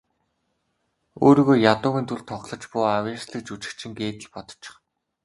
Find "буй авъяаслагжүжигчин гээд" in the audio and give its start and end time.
2.71-4.17